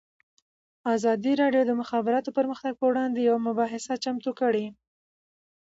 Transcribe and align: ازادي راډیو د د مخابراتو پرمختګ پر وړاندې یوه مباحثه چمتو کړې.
ازادي 0.95 1.33
راډیو 1.41 1.63
د 1.65 1.67
د 1.73 1.79
مخابراتو 1.81 2.29
پرمختګ 2.37 2.73
پر 2.77 2.85
وړاندې 2.91 3.19
یوه 3.27 3.39
مباحثه 3.47 3.93
چمتو 4.03 4.31
کړې. 4.39 4.65